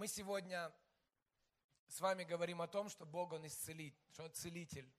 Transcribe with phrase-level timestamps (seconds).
[0.00, 0.72] Мы сегодня
[1.86, 4.90] с вами говорим о том, что Бог, Он исцелит, что Он целитель.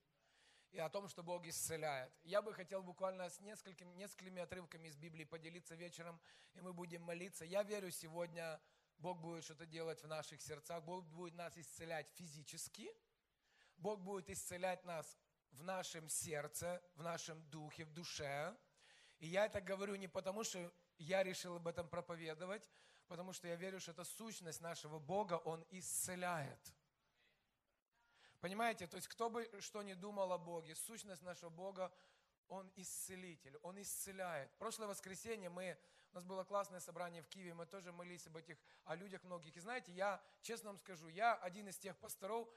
[0.70, 2.12] И о том, что Бог исцеляет.
[2.22, 6.20] Я бы хотел буквально с несколькими, несколькими отрывками из Библии поделиться вечером,
[6.54, 7.44] и мы будем молиться.
[7.44, 8.60] Я верю, сегодня
[8.98, 12.88] Бог будет что-то делать в наших сердцах, Бог будет нас исцелять физически,
[13.78, 15.18] Бог будет исцелять нас
[15.50, 18.56] в нашем сердце, в нашем духе, в душе.
[19.18, 22.70] И я это говорю не потому, что я решил об этом проповедовать,
[23.12, 26.72] потому что я верю, что это сущность нашего Бога, Он исцеляет.
[28.40, 31.92] Понимаете, то есть кто бы что ни думал о Боге, сущность нашего Бога,
[32.48, 34.50] Он исцелитель, Он исцеляет.
[34.56, 35.78] Прошлое воскресенье мы,
[36.12, 38.56] у нас было классное собрание в Киеве, мы тоже молились об этих,
[38.86, 39.54] о людях многих.
[39.58, 42.48] И знаете, я, честно вам скажу, я один из тех пасторов,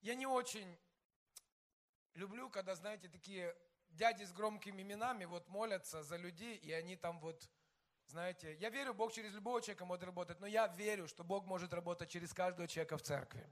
[0.00, 0.76] я не очень
[2.14, 3.56] люблю, когда, знаете, такие
[3.90, 7.48] дяди с громкими именами вот молятся за людей, и они там вот,
[8.10, 11.72] знаете, я верю, Бог через любого человека может работать, но я верю, что Бог может
[11.72, 13.46] работать через каждого человека в церкви.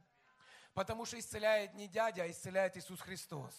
[0.75, 3.55] Потому что исцеляет не дядя, а исцеляет Иисус Христос.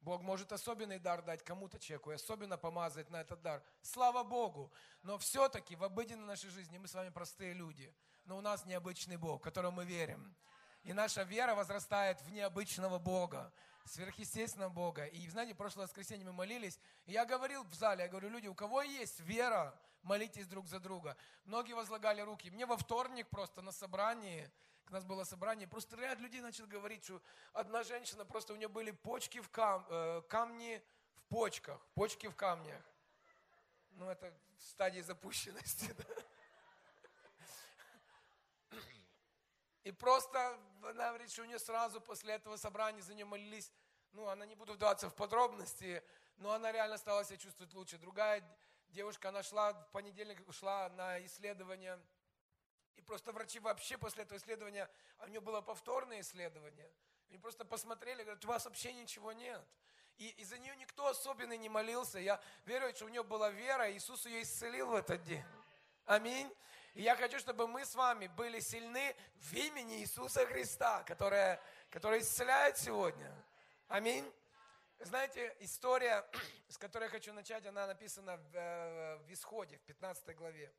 [0.00, 3.62] Бог может особенный дар дать кому-то человеку и особенно помазать на этот дар.
[3.82, 4.72] Слава Богу!
[5.02, 7.94] Но все-таки в обыденной нашей жизни мы с вами простые люди.
[8.24, 10.34] Но у нас необычный Бог, в которого мы верим.
[10.84, 13.52] И наша вера возрастает в необычного Бога,
[13.90, 15.06] сверхъестественного Бога.
[15.06, 18.54] И знаете, прошлое воскресенье мы молились, и я говорил в зале, я говорю, люди, у
[18.54, 21.16] кого есть вера, молитесь друг за друга.
[21.44, 22.50] Многие возлагали руки.
[22.50, 24.50] Мне во вторник просто на собрании,
[24.88, 27.20] у нас было собрание, просто ряд людей начал говорить, что
[27.52, 30.82] одна женщина, просто у нее были почки в кам, э, камни
[31.14, 32.82] в почках, почки в камнях.
[33.92, 36.04] Ну, это в стадии запущенности, да.
[39.84, 43.72] И просто она говорит, что у нее сразу после этого собрания за нее молились.
[44.12, 46.02] Ну, она не буду вдаваться в подробности,
[46.36, 47.98] но она реально стала себя чувствовать лучше.
[47.98, 48.42] Другая
[48.88, 51.98] девушка, она шла в понедельник, ушла на исследование.
[52.96, 56.90] И просто врачи вообще после этого исследования, а у нее было повторное исследование.
[57.28, 59.62] Они просто посмотрели, говорят, у вас вообще ничего нет.
[60.18, 62.18] И из-за нее никто особенно не молился.
[62.18, 65.44] Я верю, что у нее была вера, и Иисус ее исцелил в этот день.
[66.04, 66.52] Аминь.
[66.94, 72.20] И я хочу, чтобы мы с вами были сильны в имени Иисуса Христа, которое, который
[72.20, 73.32] исцеляет сегодня.
[73.90, 74.24] Аминь.
[75.00, 76.24] Знаете, история,
[76.68, 80.72] с которой я хочу начать, она написана в, э, в Исходе, в 15 главе.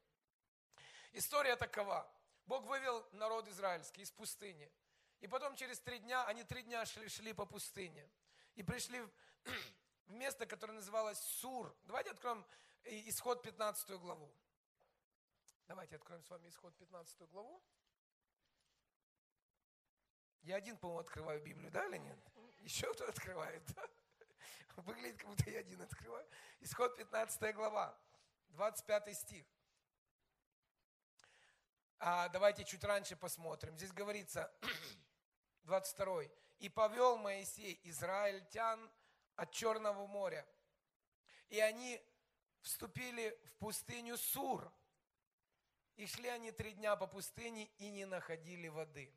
[1.11, 2.09] История такова.
[2.45, 4.72] Бог вывел народ израильский из пустыни.
[5.19, 8.09] И потом через три дня, они три дня шли, шли по пустыне.
[8.55, 9.11] И пришли в
[10.07, 11.75] место, которое называлось Сур.
[11.83, 12.45] Давайте откроем
[12.85, 14.33] исход 15 главу.
[15.67, 17.61] Давайте откроем с вами исход 15 главу.
[20.43, 22.17] Я один, по-моему, открываю Библию, да или нет?
[22.61, 23.88] Еще кто открывает, да?
[24.77, 26.27] Выглядит, как будто я один открываю.
[26.59, 27.97] Исход 15 глава,
[28.49, 29.45] 25 стих.
[31.99, 33.77] А давайте чуть раньше посмотрим.
[33.77, 34.51] Здесь говорится,
[35.63, 36.23] 22.
[36.59, 38.91] «И повел Моисей израильтян
[39.35, 40.47] от Черного моря,
[41.49, 41.99] и они
[42.61, 44.72] вступили в пустыню Сур,
[45.95, 49.11] и шли они три дня по пустыне и не находили воды.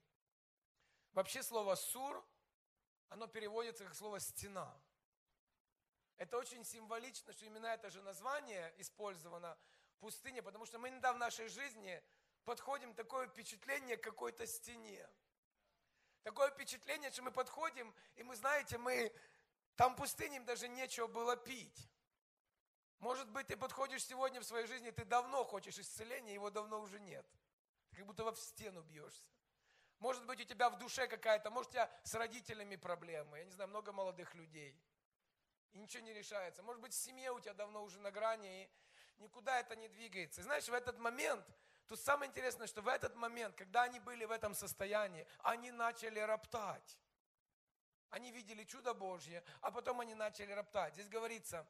[1.12, 2.25] Вообще слово «сур»,
[3.15, 4.77] оно переводится как слово «стена».
[6.17, 9.57] Это очень символично, что именно это же название использовано
[10.01, 12.03] пустыне, потому что мы иногда в нашей жизни
[12.45, 15.09] подходим такое впечатление к какой-то стене.
[16.25, 19.13] Такое впечатление, что мы подходим, и мы, знаете, мы
[19.77, 21.89] там пустыне им даже нечего было пить.
[22.99, 26.99] Может быть, ты подходишь сегодня в своей жизни, ты давно хочешь исцеления, его давно уже
[26.99, 27.27] нет.
[27.91, 29.31] Ты как будто в стену бьешься.
[30.05, 33.39] Может быть, у тебя в душе какая-то, может, у тебя с родителями проблемы.
[33.39, 34.79] Я не знаю, много молодых людей.
[35.73, 36.63] И ничего не решается.
[36.63, 38.71] Может быть, в семье у тебя давно уже на грани, и
[39.23, 40.43] никуда это не двигается.
[40.43, 41.43] И знаешь, в этот момент,
[41.87, 46.21] тут самое интересное, что в этот момент, когда они были в этом состоянии, они начали
[46.21, 46.99] роптать.
[48.11, 50.93] Они видели чудо Божье, а потом они начали роптать.
[50.93, 51.67] Здесь говорится,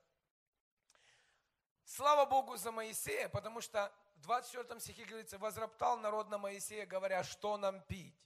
[1.84, 7.22] Слава Богу за Моисея, потому что в 24 стихе говорится, возроптал народ на Моисея, говоря,
[7.22, 8.23] что нам пить.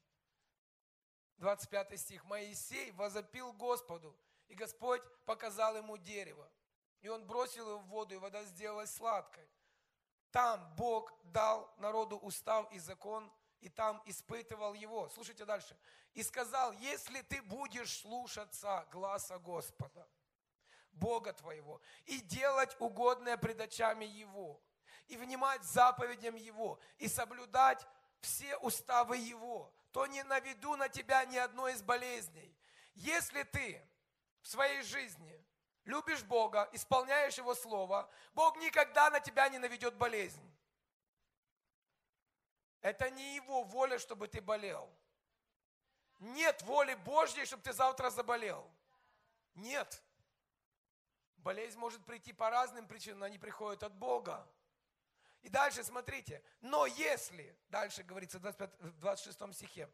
[1.38, 2.24] 25 стих.
[2.24, 4.16] Моисей возопил Господу,
[4.48, 6.50] и Господь показал ему дерево.
[7.00, 9.48] И он бросил его в воду, и вода сделалась сладкой.
[10.30, 13.30] Там Бог дал народу устав и закон,
[13.60, 15.08] и там испытывал его.
[15.10, 15.76] Слушайте дальше.
[16.14, 20.08] И сказал, если ты будешь слушаться гласа Господа,
[20.92, 24.60] Бога твоего, и делать угодное пред очами Его,
[25.06, 27.86] и внимать заповедям Его, и соблюдать
[28.20, 32.56] все уставы Его, то не наведу на тебя ни одной из болезней.
[32.94, 33.86] Если ты
[34.42, 35.44] в своей жизни
[35.84, 40.44] любишь Бога, исполняешь Его Слово, Бог никогда на тебя не наведет болезнь.
[42.80, 44.88] Это не Его воля, чтобы ты болел.
[46.18, 48.68] Нет воли Божьей, чтобы ты завтра заболел.
[49.54, 50.02] Нет.
[51.36, 54.46] Болезнь может прийти по разным причинам, но они приходят от Бога.
[55.42, 59.88] И дальше смотрите, но если, дальше говорится в 25, 26 стихе,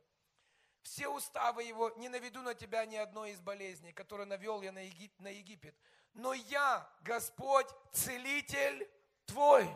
[0.83, 4.81] все уставы его, не наведу на тебя ни одной из болезней, которые навел я на,
[4.85, 5.75] Егип, на Египет.
[6.13, 8.89] Но я, Господь, целитель
[9.27, 9.69] твой.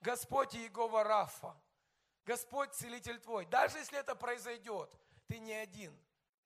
[0.00, 1.60] Господь Иегова Рафа.
[2.24, 3.46] Господь целитель твой.
[3.46, 4.94] Даже если это произойдет,
[5.26, 5.98] ты не один.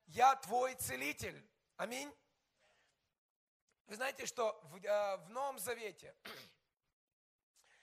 [0.06, 1.46] Я твой целитель.
[1.76, 2.12] Аминь.
[3.86, 6.14] Вы знаете, что в, э, в Новом Завете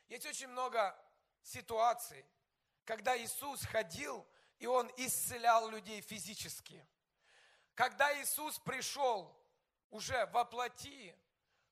[0.09, 0.97] есть очень много
[1.41, 2.25] ситуаций,
[2.83, 4.27] когда Иисус ходил,
[4.57, 6.85] и Он исцелял людей физически.
[7.75, 9.33] Когда Иисус пришел
[9.89, 11.15] уже во плоти,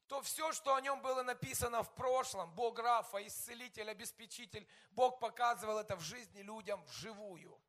[0.08, 5.80] то все, что о нем было написано в прошлом, Бог Рафа, исцелитель, обеспечитель, Бог показывал
[5.80, 7.60] это в жизни людям вживую.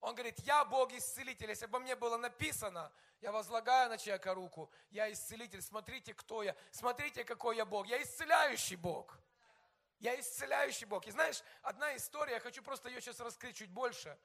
[0.00, 1.48] Он говорит, я Бог исцелитель.
[1.48, 6.54] Если бы мне было написано, я возлагаю на человека руку, я исцелитель, смотрите, кто я,
[6.70, 7.86] смотрите, какой я Бог.
[7.86, 9.18] Я исцеляющий Бог.
[10.04, 11.06] Я исцеляющий Бог.
[11.06, 14.18] И знаешь, одна история, я хочу просто ее сейчас раскрыть чуть больше.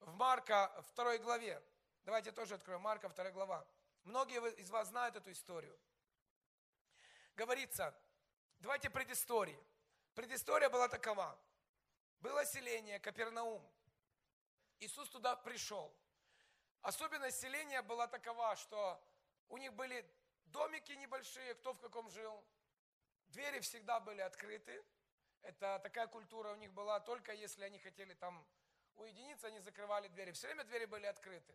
[0.00, 1.62] В Марка 2 главе.
[2.02, 2.80] Давайте тоже откроем.
[2.80, 3.64] Марка 2 глава.
[4.02, 5.78] Многие из вас знают эту историю.
[7.36, 7.96] Говорится,
[8.58, 9.64] давайте предыстории.
[10.16, 11.38] Предыстория была такова.
[12.18, 13.64] Было селение Капернаум.
[14.80, 15.96] Иисус туда пришел.
[16.80, 19.00] Особенность селения была такова, что
[19.48, 20.04] у них были
[20.46, 22.44] домики небольшие, кто в каком жил.
[23.28, 24.84] Двери всегда были открыты.
[25.42, 28.44] Это такая культура у них была, только если они хотели там
[28.96, 30.32] уединиться, они закрывали двери.
[30.32, 31.54] Все время двери были открыты.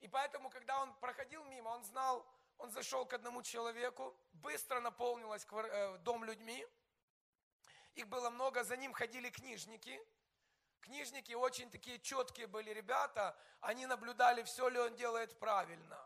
[0.00, 2.26] И поэтому, когда он проходил мимо, он знал,
[2.58, 6.66] он зашел к одному человеку, быстро наполнилась э, дом людьми.
[7.94, 10.00] Их было много, за ним ходили книжники–
[10.84, 15.98] Книжники очень такие четкие были ребята, они наблюдали, все ли он делает правильно.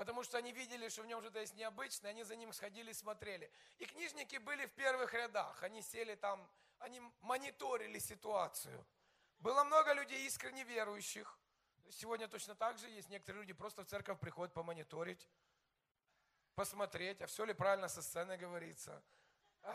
[0.00, 3.52] Потому что они видели, что в нем что-то есть необычное, они за ним сходили, смотрели.
[3.76, 8.86] И книжники были в первых рядах, они сели там, они мониторили ситуацию.
[9.40, 11.38] Было много людей искренне верующих.
[11.90, 13.10] Сегодня точно так же есть.
[13.10, 15.28] Некоторые люди просто в церковь приходят помониторить,
[16.54, 19.02] посмотреть, а все ли правильно со сцены говорится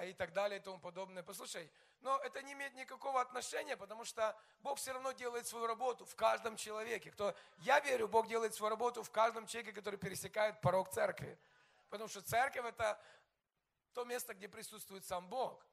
[0.03, 1.23] и так далее и тому подобное.
[1.23, 1.69] Послушай,
[2.01, 6.15] но это не имеет никакого отношения, потому что Бог все равно делает свою работу в
[6.15, 7.11] каждом человеке.
[7.11, 11.37] Кто, я верю, Бог делает свою работу в каждом человеке, который пересекает порог церкви.
[11.89, 12.99] Потому что церковь это
[13.93, 15.65] то место, где присутствует сам Бог.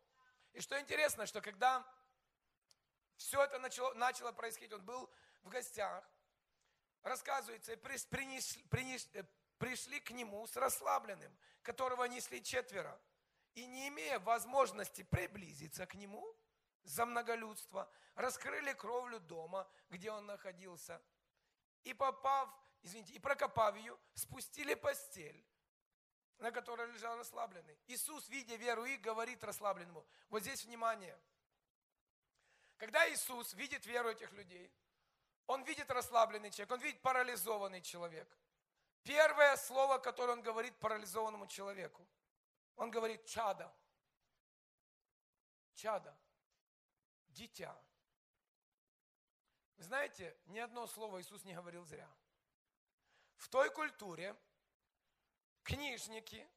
[0.53, 1.85] И что интересно, что когда
[3.17, 5.11] все это начало, начало происходить, он был
[5.43, 6.05] в гостях,
[7.03, 9.25] рассказывается, принесли, принесли,
[9.59, 12.99] пришли к нему с расслабленным, которого несли четверо
[13.55, 16.37] и не имея возможности приблизиться к нему
[16.85, 21.01] за многолюдство, раскрыли кровлю дома, где он находился,
[21.85, 22.49] и попав,
[22.83, 25.45] извините, и прокопав ее, спустили постель,
[26.39, 27.79] на которой лежал расслабленный.
[27.87, 31.19] Иисус, видя веру их, говорит расслабленному, вот здесь внимание.
[32.79, 34.73] Когда Иисус видит веру этих людей,
[35.47, 38.29] он видит расслабленный человек, он видит парализованный человек.
[39.03, 42.07] Первое слово, которое он говорит парализованному человеку–
[42.77, 43.75] он говорит, чада.
[45.75, 46.17] Чада.
[47.29, 47.77] Дитя.
[49.77, 52.09] Вы знаете, ни одно слово Иисус не говорил зря.
[53.37, 54.37] В той культуре
[55.63, 56.49] книжники,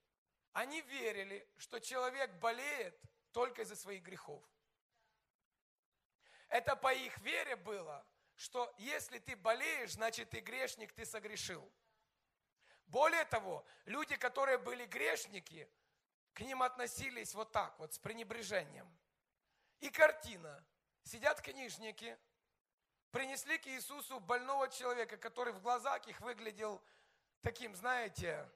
[0.52, 3.00] они верили, что человек болеет
[3.32, 4.44] только из-за своих грехов.
[6.50, 8.06] Это по их вере было,
[8.36, 11.70] что если ты болеешь, значит ты грешник, ты согрешил.
[12.88, 15.70] Более того, люди, которые были грешники,
[16.36, 18.88] к ним относились вот так вот, с пренебрежением.
[19.80, 20.64] И картина.
[21.04, 22.18] Сидят книжники,
[23.12, 26.84] принесли к Иисусу больного человека, который в глазах их выглядел
[27.42, 28.52] таким, знаете,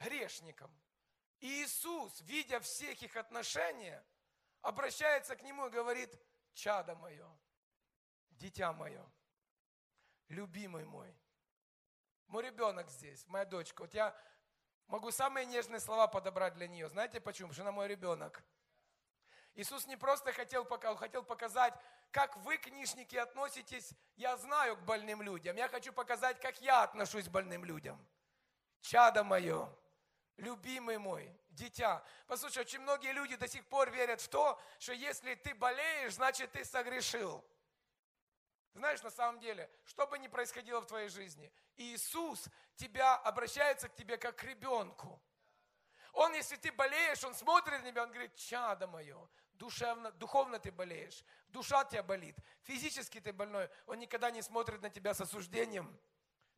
[0.00, 0.74] грешником.
[1.40, 4.02] И Иисус, видя всех их отношения,
[4.62, 6.18] обращается к нему и говорит,
[6.54, 7.30] чадо мое,
[8.30, 9.06] дитя мое,
[10.28, 11.14] любимый мой,
[12.26, 13.82] мой ребенок здесь, моя дочка.
[13.82, 14.16] Вот я
[14.88, 16.88] Могу самые нежные слова подобрать для нее.
[16.88, 17.48] Знаете почему?
[17.48, 18.42] Потому что она мой ребенок.
[19.54, 20.64] Иисус не просто хотел,
[20.96, 21.74] хотел показать,
[22.10, 25.56] как вы, книжники, относитесь, я знаю, к больным людям.
[25.56, 28.04] Я хочу показать, как я отношусь к больным людям.
[28.80, 29.68] Чадо мое,
[30.36, 32.04] любимый мой, дитя.
[32.26, 36.52] Послушай, очень многие люди до сих пор верят в то, что если ты болеешь, значит
[36.52, 37.44] ты согрешил.
[38.74, 43.94] Знаешь, на самом деле, что бы ни происходило в твоей жизни, Иисус тебя обращается к
[43.94, 45.22] тебе как к ребенку.
[46.12, 50.72] Он, если ты болеешь, он смотрит на тебя, он говорит, чадо мое, душевно, духовно ты
[50.72, 55.96] болеешь, душа тебя болит, физически ты больной, он никогда не смотрит на тебя с осуждением.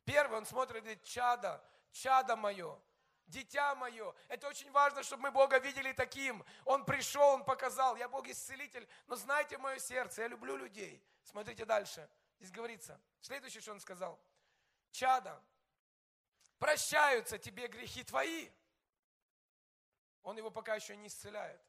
[0.04, 2.78] Первый, он смотрит и говорит, чада, чада мое,
[3.26, 4.14] дитя мое.
[4.28, 6.44] Это очень важно, чтобы мы Бога видели таким.
[6.64, 11.02] Он пришел, Он показал, я Бог исцелитель, но знайте мое сердце, я люблю людей.
[11.22, 12.08] Смотрите дальше.
[12.38, 14.20] Здесь говорится, следующее, что Он сказал.
[14.90, 15.42] Чада,
[16.58, 18.50] прощаются тебе грехи твои.
[20.22, 21.60] Он его пока еще не исцеляет.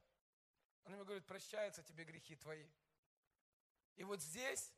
[0.86, 2.68] Он ему говорит, прощаются тебе грехи твои.
[3.96, 4.74] И вот здесь,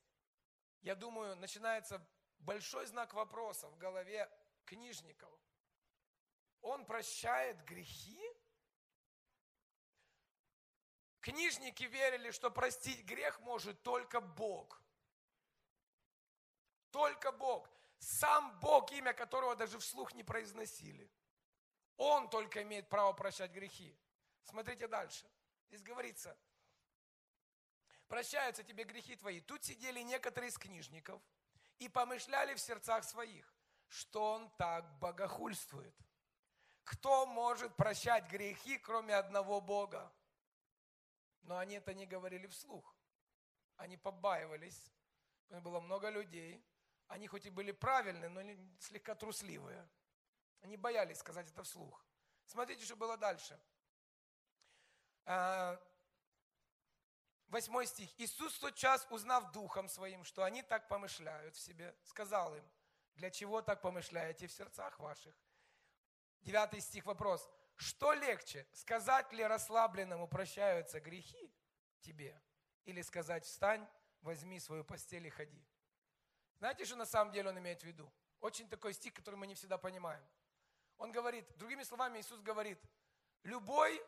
[0.82, 2.06] я думаю, начинается
[2.40, 4.30] большой знак вопроса в голове
[4.66, 5.32] книжников.
[6.62, 8.22] Он прощает грехи?
[11.22, 14.82] Книжники верили, что простить грех может только Бог.
[16.92, 17.70] Только Бог.
[18.00, 21.12] Сам Бог, имя которого даже вслух не произносили.
[21.98, 23.98] Он только имеет право прощать грехи.
[24.44, 25.30] Смотрите дальше.
[25.68, 26.36] Здесь говорится,
[28.08, 29.42] прощаются тебе грехи твои.
[29.42, 31.22] Тут сидели некоторые из книжников
[31.78, 33.54] и помышляли в сердцах своих,
[33.90, 35.96] что он так богохульствует.
[36.90, 40.12] Кто может прощать грехи, кроме одного Бога?
[41.44, 42.96] Но они это не говорили вслух.
[43.76, 44.92] Они побаивались.
[45.50, 46.66] Было много людей.
[47.08, 48.42] Они хоть и были правильные, но
[48.80, 49.88] слегка трусливые.
[50.62, 52.04] Они боялись сказать это вслух.
[52.48, 53.60] Смотрите, что было дальше.
[55.26, 55.80] А,
[57.50, 58.10] восьмой стих.
[58.20, 62.68] Иисус в тот час, узнав духом своим, что они так помышляют в себе, сказал им,
[63.14, 65.36] для чего так помышляете в сердцах ваших?
[66.42, 67.50] Девятый стих, вопрос.
[67.76, 71.54] Что легче, сказать ли расслабленному прощаются грехи
[72.02, 72.42] тебе?
[72.86, 73.88] Или сказать, встань,
[74.22, 75.66] возьми свою постель и ходи?
[76.58, 78.12] Знаете, что на самом деле он имеет в виду?
[78.42, 80.24] Очень такой стих, который мы не всегда понимаем.
[80.98, 82.80] Он говорит, другими словами, Иисус говорит,
[83.44, 84.06] любой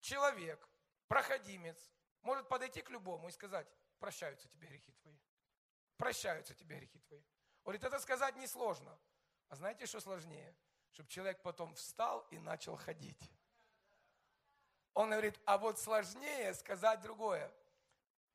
[0.00, 0.68] человек,
[1.08, 3.66] проходимец, может подойти к любому и сказать,
[3.98, 5.18] прощаются тебе грехи твои.
[5.96, 7.20] Прощаются тебе грехи твои.
[7.64, 8.96] Он говорит, это сказать несложно.
[9.48, 10.54] А знаете, что сложнее?
[10.92, 13.30] Чтобы человек потом встал и начал ходить.
[14.94, 17.50] Он говорит, а вот сложнее сказать другое.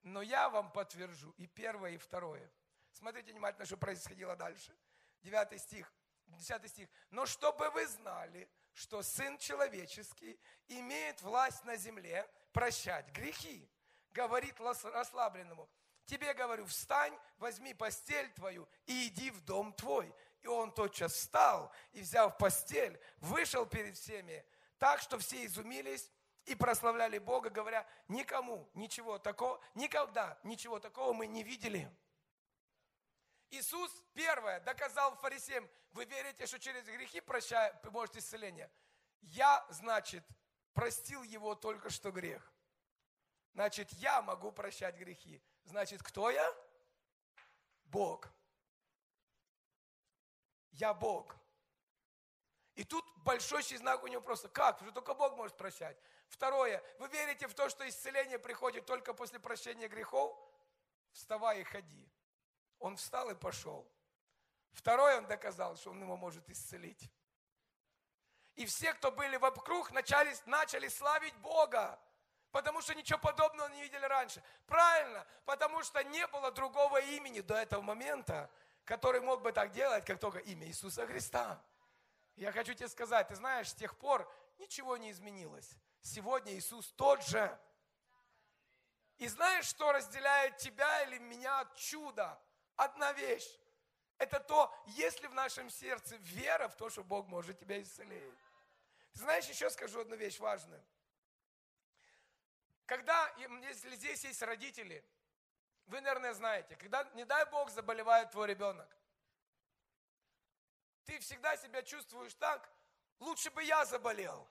[0.02, 2.50] Но я вам подтвержу и первое, и второе.
[2.94, 4.76] Смотрите внимательно, что происходило дальше.
[5.22, 5.92] Девятый стих.
[6.28, 6.90] 10 стих.
[7.12, 13.70] Но чтобы вы знали, что Сын Человеческий имеет власть на земле прощать грехи,
[14.12, 15.70] говорит расслабленному.
[16.06, 20.14] Тебе говорю, встань, возьми постель твою и иди в дом твой.
[20.42, 24.46] И он тотчас встал и, взяв постель, вышел перед всеми,
[24.78, 26.12] так что все изумились
[26.46, 31.92] и прославляли Бога, говоря, никому ничего такого, никогда ничего такого мы не видели.
[33.50, 38.70] Иисус, первое, доказал фарисеям, вы верите, что через грехи прощает, может исцеление?
[39.22, 40.24] Я, значит,
[40.74, 42.54] простил его только что грех.
[43.54, 45.42] Значит, я могу прощать грехи.
[45.64, 46.54] Значит, кто я?
[47.86, 48.30] Бог.
[50.78, 51.36] Я Бог.
[52.76, 54.48] И тут большой знак у него просто.
[54.48, 54.80] Как?
[54.80, 55.98] Что только Бог может прощать.
[56.28, 56.84] Второе.
[57.00, 60.38] Вы верите в то, что исцеление приходит только после прощения грехов?
[61.12, 62.08] Вставай и ходи.
[62.80, 63.88] Он встал и пошел.
[64.72, 67.10] Второй он доказал, что он его может исцелить.
[68.54, 72.00] И все, кто были вокруг, начали, начали славить Бога.
[72.52, 74.44] Потому что ничего подобного не видели раньше.
[74.68, 78.50] Правильно, потому что не было другого имени до этого момента,
[78.88, 81.62] который мог бы так делать, как только имя Иисуса Христа.
[82.38, 85.70] Я хочу тебе сказать, ты знаешь, с тех пор ничего не изменилось.
[86.02, 87.60] Сегодня Иисус тот же.
[89.18, 92.42] И знаешь, что разделяет тебя или меня от чуда?
[92.78, 93.60] Одна вещь.
[94.20, 98.34] Это то, есть ли в нашем сердце вера в то, что Бог может тебя исцелить.
[99.12, 100.82] Знаешь, еще скажу одну вещь важную.
[102.86, 105.04] Когда, если здесь есть родители,
[105.88, 108.88] вы, наверное, знаете, когда, не дай Бог, заболевает твой ребенок,
[111.06, 112.70] ты всегда себя чувствуешь так,
[113.20, 114.48] лучше бы я заболел.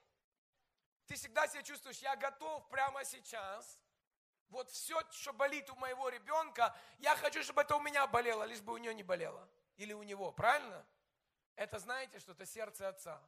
[1.07, 3.79] Ты всегда себя чувствуешь, я готов прямо сейчас
[4.49, 8.61] вот все, что болит у моего ребенка, я хочу, чтобы это у меня болело, лишь
[8.61, 9.49] бы у нее не болело.
[9.77, 10.87] Или у него, правильно?
[11.57, 13.23] Это знаете, что это сердце отца.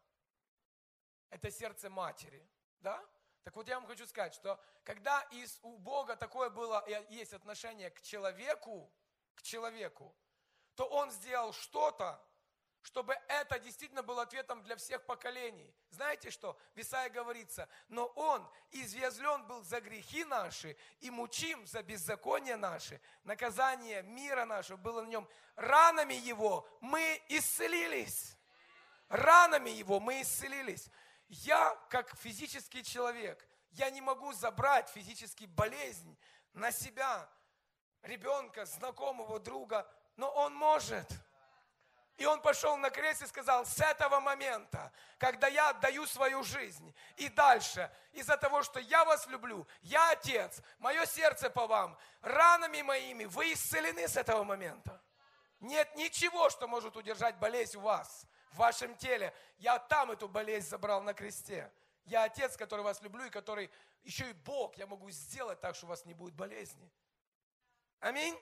[1.30, 2.46] Это сердце матери.
[2.80, 3.04] Да?
[3.48, 7.88] Так вот я вам хочу сказать, что когда из, у Бога такое было, есть отношение
[7.88, 8.92] к человеку,
[9.34, 10.14] к человеку,
[10.74, 12.22] то Он сделал что-то,
[12.82, 15.74] чтобы это действительно был ответом для всех поколений.
[15.88, 16.58] Знаете что?
[16.74, 23.00] В Исаии говорится, но Он извязлен был за грехи наши и мучим за беззаконие наши.
[23.24, 25.26] Наказание мира нашего было на нем.
[25.56, 28.36] Ранами Его мы исцелились.
[29.08, 30.90] Ранами Его мы исцелились.
[31.28, 36.16] Я, как физический человек, Я не могу забрать физически болезнь
[36.54, 37.28] на себя,
[38.02, 41.06] ребенка, знакомого, друга, но Он может.
[42.18, 46.92] И он пошел на крест и сказал, с этого момента, когда я отдаю свою жизнь
[47.16, 52.82] и дальше, из-за того, что я вас люблю, я отец, мое сердце по вам, ранами
[52.82, 55.00] моими, вы исцелены с этого момента.
[55.60, 59.34] Нет ничего, что может удержать болезнь у вас, в вашем теле.
[59.58, 61.70] Я там эту болезнь забрал на кресте.
[62.04, 63.70] Я отец, который вас люблю и который
[64.02, 64.76] еще и Бог.
[64.76, 66.90] Я могу сделать так, что у вас не будет болезни.
[68.00, 68.38] Аминь.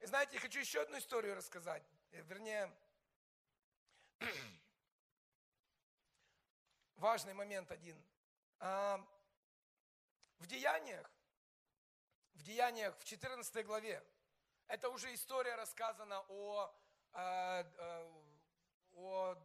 [0.00, 1.82] И знаете, я хочу еще одну историю рассказать.
[2.12, 2.72] Э, вернее,
[6.96, 8.02] важный момент один.
[8.60, 9.04] А,
[10.38, 11.10] в Деяниях,
[12.34, 14.02] в Деяниях в 14 главе,
[14.68, 16.72] это уже история рассказана о,
[17.12, 18.29] о, о,
[19.06, 19.36] о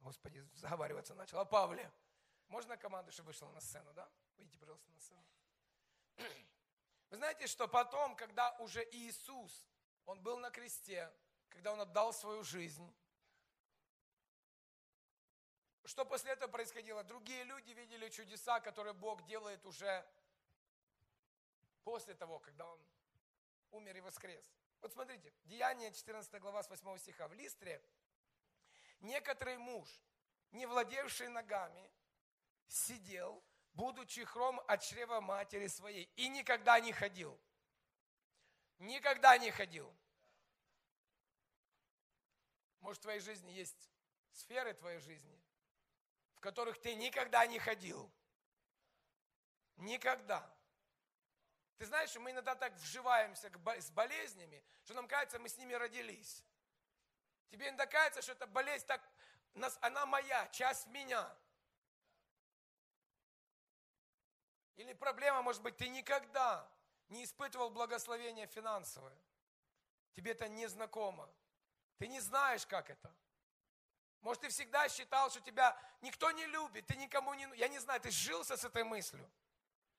[0.00, 1.90] Господи, заговариваться начал, о Павле.
[2.48, 4.08] Можно команду, чтобы вышла на сцену, да?
[4.36, 5.24] Выйдите, пожалуйста, на сцену.
[7.10, 9.66] Вы знаете, что потом, когда уже Иисус,
[10.06, 11.12] Он был на кресте,
[11.48, 12.94] когда Он отдал свою жизнь,
[15.84, 17.02] что после этого происходило?
[17.02, 20.06] Другие люди видели чудеса, которые Бог делает уже
[21.82, 22.78] после того, когда Он
[23.70, 24.44] умер и воскрес.
[24.82, 27.26] Вот смотрите, Деяние 14 глава с 8 стиха.
[27.26, 27.82] В Листре
[29.00, 29.88] некоторый муж,
[30.52, 31.90] не владевший ногами,
[32.66, 33.42] сидел,
[33.74, 37.38] будучи хром от чрева матери своей, и никогда не ходил.
[38.78, 39.92] Никогда не ходил.
[42.80, 43.90] Может, в твоей жизни есть
[44.32, 45.42] сферы твоей жизни,
[46.34, 48.10] в которых ты никогда не ходил.
[49.76, 50.48] Никогда.
[51.76, 56.44] Ты знаешь, мы иногда так вживаемся с болезнями, что нам кажется, мы с ними родились.
[57.50, 59.02] Тебе иногда кажется, что эта болезнь так,
[59.80, 61.28] она моя, часть меня.
[64.76, 66.68] Или проблема, может быть, ты никогда
[67.08, 69.16] не испытывал благословения финансовое.
[70.14, 71.28] Тебе это не знакомо.
[71.98, 73.12] Ты не знаешь, как это.
[74.20, 77.48] Может, ты всегда считал, что тебя никто не любит, ты никому не...
[77.56, 79.28] Я не знаю, ты жился с этой мыслью.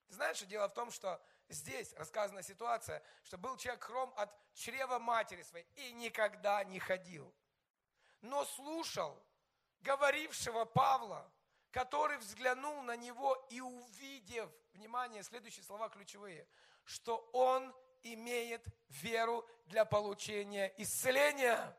[0.09, 4.99] знаешь, что дело в том, что здесь рассказана ситуация, что был человек хром от чрева
[4.99, 7.33] матери своей и никогда не ходил.
[8.21, 9.21] Но слушал
[9.81, 11.31] говорившего Павла,
[11.71, 16.47] который взглянул на него и увидев, внимание, следующие слова ключевые,
[16.83, 21.77] что он имеет веру для получения исцеления.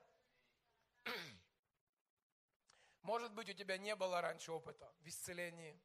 [3.02, 5.80] Может быть, у тебя не было раньше опыта в исцелении,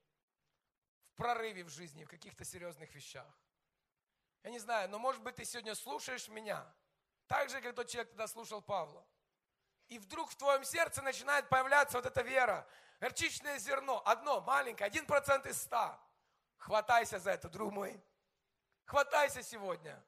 [1.14, 3.28] в прорыве в жизни, в каких-то серьезных вещах.
[4.46, 6.64] Я не знаю, но может быть, ты сегодня слушаешь меня,
[7.26, 9.04] так же, как тот человек тогда слушал Павла.
[9.88, 12.68] И вдруг в твоем сердце начинает появляться вот эта вера.
[13.00, 16.00] Горчичное зерно, одно, маленькое, один процент из ста.
[16.58, 18.00] Хватайся за это, друг мой.
[18.86, 20.00] Хватайся сегодня.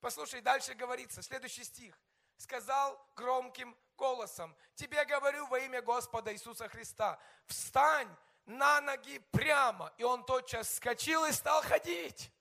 [0.00, 1.94] Послушай, дальше говорится, следующий стих.
[2.38, 8.08] Сказал громким голосом, тебе говорю во имя Господа Иисуса Христа, встань
[8.46, 9.92] на ноги прямо.
[9.98, 12.32] И он тотчас вскочил и стал ходить.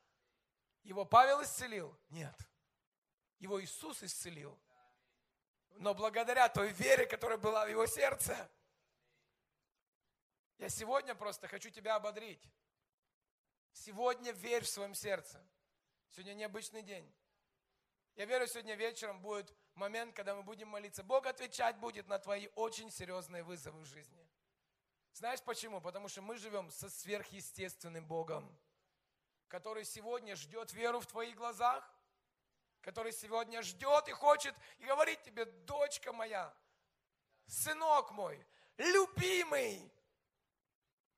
[0.84, 1.96] Его Павел исцелил?
[2.10, 2.36] Нет.
[3.40, 4.58] Его Иисус исцелил.
[5.78, 8.50] Но благодаря той вере, которая была в его сердце.
[10.58, 12.44] Я сегодня просто хочу тебя ободрить.
[13.74, 15.44] Сегодня верь в своем сердце.
[16.12, 17.12] Сегодня необычный день.
[18.16, 21.04] Я верю, сегодня вечером будет момент, когда мы будем молиться.
[21.04, 24.28] Бог отвечать будет на твои очень серьезные вызовы в жизни.
[25.14, 25.82] Знаешь почему?
[25.82, 28.58] Потому что мы живем со сверхъестественным Богом,
[29.52, 31.84] который сегодня ждет веру в твоих глазах,
[32.80, 36.56] который сегодня ждет и хочет и говорит тебе, дочка моя,
[37.48, 38.44] сынок мой,
[38.78, 39.92] любимый,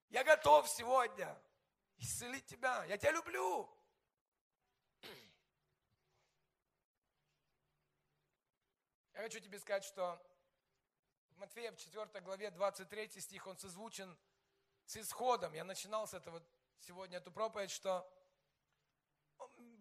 [0.09, 1.39] я готов сегодня
[1.97, 3.69] исцелить тебя, я тебя люблю.
[9.13, 10.19] Я хочу тебе сказать, что
[11.29, 14.17] в Матфея в 4 главе 23 стих, он созвучен
[14.87, 15.53] с исходом.
[15.53, 16.43] Я начинал с этого
[16.79, 18.09] сегодня эту проповедь, что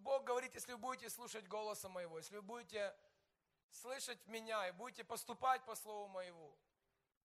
[0.02, 2.94] Бог говорит, если вы будете слушать голоса моего, если вы будете
[3.70, 6.56] слышать меня и будете поступать по слову моему,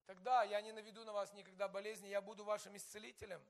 [0.05, 3.43] тогда я не наведу на вас никогда болезни, я буду вашим исцелителем.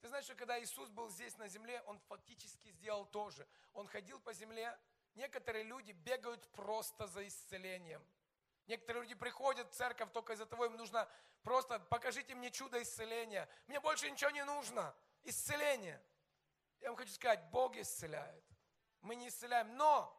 [0.00, 3.46] Ты знаешь, что когда Иисус был здесь на земле, Он фактически сделал то же.
[3.72, 4.78] Он ходил по земле,
[5.14, 8.04] Некоторые люди бегают просто за исцелением.
[8.66, 11.08] Некоторые люди приходят в церковь только из-за того, им нужно
[11.42, 13.48] просто покажите мне чудо исцеления.
[13.68, 14.94] Мне больше ничего не нужно.
[15.22, 16.02] Исцеление.
[16.80, 18.44] Я вам хочу сказать, Бог исцеляет.
[19.04, 19.76] Мы не исцеляем.
[19.76, 20.10] Но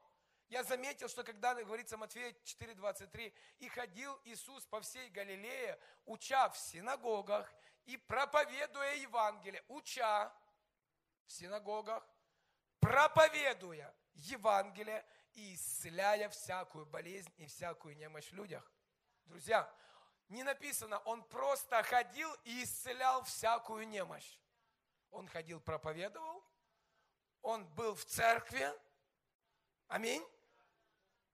[0.47, 6.57] я заметил, что когда говорится Матфея 4,23, и ходил Иисус по всей Галилее, уча в
[6.57, 7.51] синагогах
[7.85, 10.31] и проповедуя Евангелие, уча
[11.25, 12.07] в синагогах,
[12.79, 18.71] проповедуя Евангелие и исцеляя всякую болезнь и всякую немощь в людях.
[19.25, 19.67] Друзья,
[20.29, 24.39] не написано, он просто ходил и исцелял всякую немощь.
[25.09, 26.43] Он ходил, проповедовал,
[27.45, 28.67] он был в церкви,
[29.87, 30.25] аминь.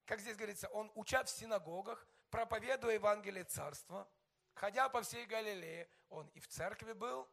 [0.03, 4.09] Как здесь говорится, он уча в синагогах, проповедуя Евангелие Царства,
[4.53, 7.29] ходя по всей Галилее, он и в церкви был,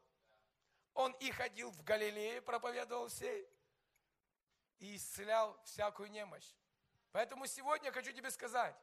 [0.94, 3.50] он и ходил в Галилее, проповедовал всей,
[4.78, 6.54] и исцелял всякую немощь.
[7.10, 8.76] Поэтому сегодня я хочу тебе сказать,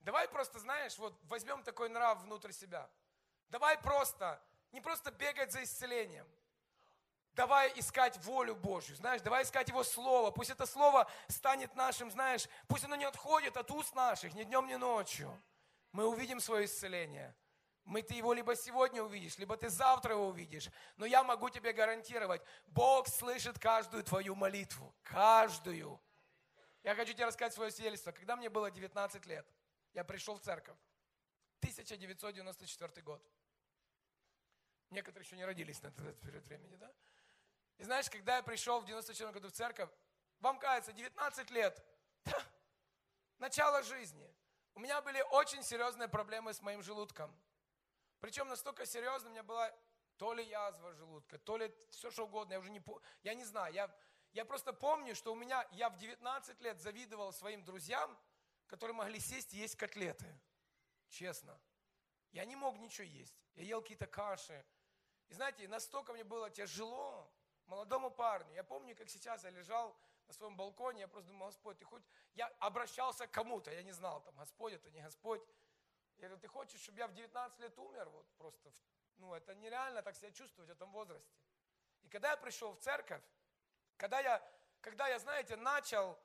[0.00, 2.90] давай просто, знаешь, вот возьмем такой нрав внутрь себя.
[3.50, 4.42] Давай просто,
[4.72, 6.26] не просто бегать за исцелением,
[7.34, 10.30] давай искать волю Божью, знаешь, давай искать Его Слово.
[10.30, 14.66] Пусть это Слово станет нашим, знаешь, пусть оно не отходит от уст наших ни днем,
[14.66, 15.30] ни ночью.
[15.92, 17.34] Мы увидим свое исцеление.
[17.84, 20.70] Мы ты его либо сегодня увидишь, либо ты завтра его увидишь.
[20.96, 24.94] Но я могу тебе гарантировать, Бог слышит каждую твою молитву.
[25.02, 26.00] Каждую.
[26.82, 28.12] Я хочу тебе рассказать свое свидетельство.
[28.12, 29.46] Когда мне было 19 лет,
[29.92, 30.78] я пришел в церковь.
[31.60, 33.22] 1994 год.
[34.90, 36.90] Некоторые еще не родились на этот период времени, да?
[37.78, 39.90] И знаешь, когда я пришел в 94 году в церковь,
[40.40, 41.84] вам кажется, 19 лет,
[43.38, 44.34] начало жизни.
[44.74, 47.34] У меня были очень серьезные проблемы с моим желудком.
[48.20, 49.72] Причем настолько серьезно, у меня была
[50.16, 52.82] то ли язва желудка, то ли все что угодно, я уже не
[53.22, 53.94] я не знаю, я,
[54.32, 58.16] я просто помню, что у меня, я в 19 лет завидовал своим друзьям,
[58.66, 60.26] которые могли сесть и есть котлеты.
[61.08, 61.60] Честно.
[62.32, 63.34] Я не мог ничего есть.
[63.54, 64.64] Я ел какие-то каши.
[65.28, 67.30] И знаете, настолько мне было тяжело,
[67.66, 68.52] молодому парню.
[68.54, 69.96] Я помню, как сейчас я лежал
[70.26, 72.02] на своем балконе, я просто думал, Господь, ты хоть...
[72.34, 75.42] Я обращался к кому-то, я не знал, там, Господь это не Господь.
[76.16, 78.08] Я говорю, ты хочешь, чтобы я в 19 лет умер?
[78.08, 78.72] Вот просто,
[79.16, 81.36] ну, это нереально так себя чувствовать в этом возрасте.
[82.02, 83.22] И когда я пришел в церковь,
[83.96, 84.42] когда я,
[84.80, 86.18] когда я, знаете, начал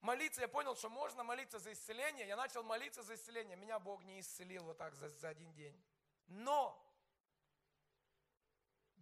[0.00, 2.26] молиться, я понял, что можно молиться за исцеление.
[2.26, 3.56] Я начал молиться за исцеление.
[3.56, 5.82] Меня Бог не исцелил вот так за, за один день.
[6.26, 6.78] Но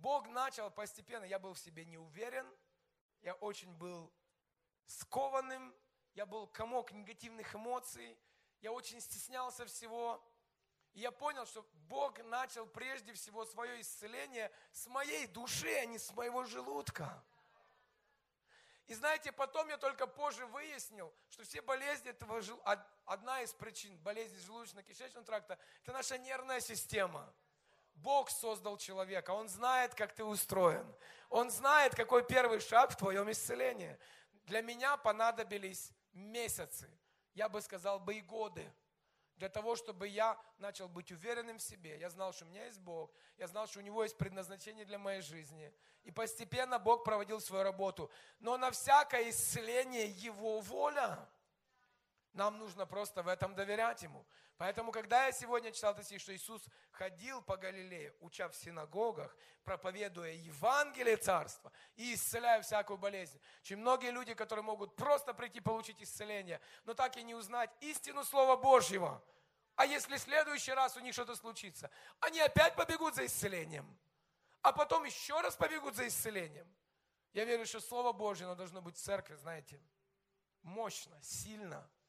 [0.03, 2.45] Бог начал постепенно, я был в себе не уверен,
[3.21, 4.13] я очень был
[4.87, 5.73] скованным,
[6.15, 8.19] я был комок негативных эмоций,
[8.61, 10.21] я очень стеснялся всего.
[10.93, 15.99] И я понял, что Бог начал прежде всего свое исцеление с моей души, а не
[15.99, 17.25] с моего желудка.
[18.89, 22.43] И знаете, потом я только позже выяснил, что все болезни этого,
[23.05, 27.33] одна из причин болезни желудочно-кишечного тракта, это наша нервная система.
[27.95, 30.87] Бог создал человека, Он знает, как ты устроен.
[31.31, 33.97] Он знает, какой первый шаг в твоем исцелении.
[34.45, 36.91] Для меня понадобились месяцы
[37.35, 38.71] я бы сказал бы и годы,
[39.37, 41.99] для того, чтобы я начал быть уверенным в себе.
[41.99, 44.99] Я знал, что у меня есть Бог, я знал, что у Него есть предназначение для
[44.99, 45.73] моей жизни.
[46.05, 48.11] И постепенно Бог проводил свою работу.
[48.41, 51.19] Но на всякое исцеление Его воля.
[52.33, 54.27] Нам нужно просто в этом доверять Ему.
[54.57, 59.37] Поэтому, когда я сегодня читал этот стих, что Иисус ходил по Галилее, уча в синагогах,
[59.65, 63.39] проповедуя Евангелие Царства и исцеляя всякую болезнь.
[63.61, 68.25] Очень многие люди, которые могут просто прийти получить исцеление, но так и не узнать истину
[68.25, 69.23] Слова Божьего.
[69.77, 71.91] А если в следующий раз у них что-то случится,
[72.21, 73.99] они опять побегут за исцелением,
[74.63, 76.73] а потом еще раз побегут за исцелением.
[77.35, 79.83] Я верю, что Слово Божье, оно должно быть в церкви, знаете,
[80.63, 81.91] мощно, сильно–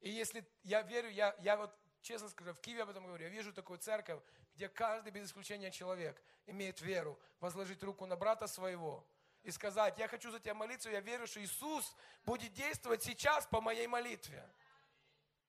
[0.00, 3.30] и если я верю, я, я вот честно скажу, в Киеве об этом говорю, я
[3.30, 4.20] вижу такую церковь,
[4.54, 9.06] где каждый без исключения человек имеет веру возложить руку на брата своего
[9.42, 13.60] и сказать, я хочу за тебя молиться, я верю, что Иисус будет действовать сейчас по
[13.60, 14.46] моей молитве.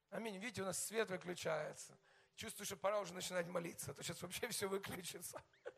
[0.10, 0.38] Аминь.
[0.38, 1.98] Видите, у нас свет выключается.
[2.36, 5.42] Чувствую, что пора уже начинать молиться, а то сейчас вообще все выключится.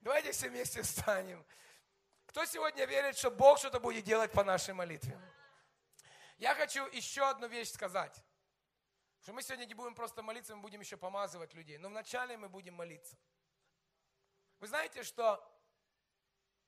[0.00, 1.44] Давайте все вместе встанем.
[2.26, 5.18] Кто сегодня верит, что Бог что-то будет делать по нашей молитве?
[6.38, 8.22] Я хочу еще одну вещь сказать.
[9.20, 11.78] Что мы сегодня не будем просто молиться, мы будем еще помазывать людей.
[11.78, 13.18] Но вначале мы будем молиться.
[14.60, 15.44] Вы знаете, что,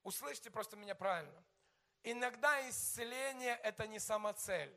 [0.02, 1.44] услышьте просто меня правильно,
[2.02, 4.76] иногда исцеление– это не самоцель.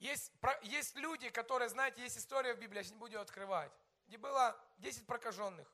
[0.00, 3.72] Есть, есть люди, которые, знаете, есть история в Библии, я не буду ее открывать,
[4.06, 5.72] где было 10 прокаженных,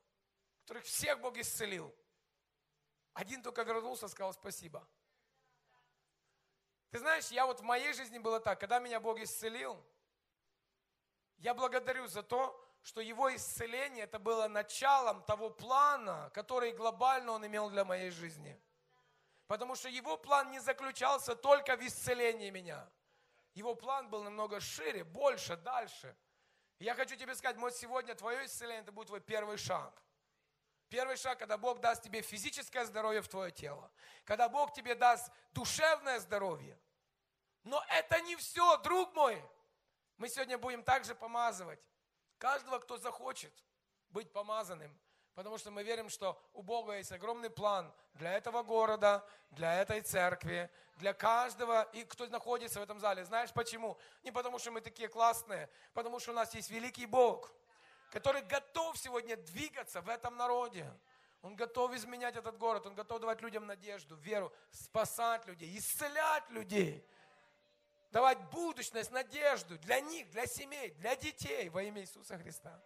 [0.60, 1.94] которых всех Бог исцелил.
[3.14, 4.86] Один только вернулся, сказал спасибо–
[6.90, 9.82] ты знаешь, я вот в моей жизни было так, когда меня Бог исцелил,
[11.38, 17.46] я благодарю за то, что Его исцеление это было началом того плана, который глобально Он
[17.46, 18.60] имел для моей жизни.
[19.46, 22.88] Потому что Его план не заключался только в исцелении меня.
[23.54, 26.16] Его план был намного шире, больше, дальше.
[26.78, 30.02] И я хочу тебе сказать, может, сегодня твое исцеление, это будет твой первый шаг.
[30.90, 33.90] Первый шаг, когда Бог даст тебе физическое здоровье в твое тело.
[34.24, 36.76] Когда Бог тебе даст душевное здоровье.
[37.62, 39.40] Но это не все, друг мой.
[40.16, 41.80] Мы сегодня будем также помазывать
[42.38, 43.52] каждого, кто захочет
[44.08, 44.98] быть помазанным.
[45.34, 50.00] Потому что мы верим, что у Бога есть огромный план для этого города, для этой
[50.00, 53.24] церкви, для каждого, и кто находится в этом зале.
[53.24, 53.96] Знаешь почему?
[54.24, 57.52] Не потому, что мы такие классные, потому что у нас есть великий Бог,
[58.10, 60.86] который готов сегодня двигаться в этом народе.
[61.42, 67.06] Он готов изменять этот город, он готов давать людям надежду, веру, спасать людей, исцелять людей,
[68.10, 72.82] давать будущность, надежду для них, для семей, для детей во имя Иисуса Христа.